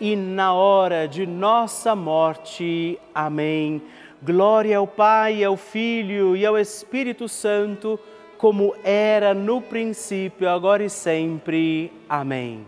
na 0.00 0.52
hora 0.52 1.06
de 1.06 1.26
nossa 1.26 1.94
morte. 1.94 2.98
Amém. 3.14 3.82
Glória 4.22 4.78
ao 4.78 4.86
Pai, 4.86 5.44
ao 5.44 5.56
Filho 5.56 6.36
e 6.36 6.46
ao 6.46 6.58
Espírito 6.58 7.28
Santo, 7.28 7.98
como 8.38 8.74
era 8.82 9.34
no 9.34 9.60
princípio, 9.60 10.48
agora 10.48 10.84
e 10.84 10.90
sempre. 10.90 11.92
Amém. 12.08 12.66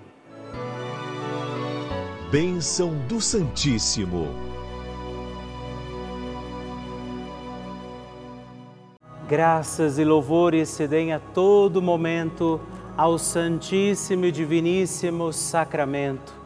Bênção 2.31 2.95
do 3.09 3.21
Santíssimo. 3.21 4.29
Graças 9.29 9.99
e 9.99 10.05
louvores 10.05 10.69
se 10.69 10.87
deem 10.87 11.13
a 11.13 11.19
todo 11.19 11.83
momento 11.83 12.61
ao 12.97 13.19
Santíssimo 13.19 14.27
e 14.27 14.33
Diviníssimo 14.33 15.33
Sacramento. 15.33 16.46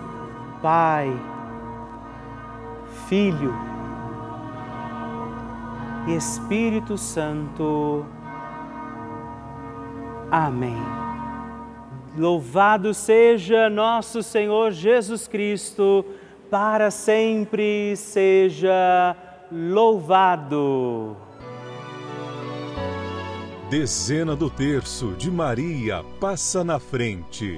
Pai, 0.61 1.11
Filho 3.07 3.53
e 6.07 6.15
Espírito 6.15 6.97
Santo. 6.97 8.05
Amém. 10.29 10.77
Louvado 12.17 12.93
seja 12.93 13.69
nosso 13.69 14.21
Senhor 14.21 14.71
Jesus 14.71 15.27
Cristo, 15.27 16.05
para 16.49 16.91
sempre 16.91 17.95
seja 17.95 19.15
louvado. 19.51 21.15
Dezena 23.69 24.35
do 24.35 24.49
terço 24.49 25.13
de 25.13 25.31
Maria 25.31 26.03
passa 26.19 26.61
na 26.61 26.77
frente. 26.77 27.57